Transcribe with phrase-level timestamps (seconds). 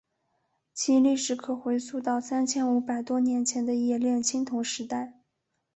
[0.73, 5.21] 其历史可回溯到三千五百多年前的冶炼青铜时代。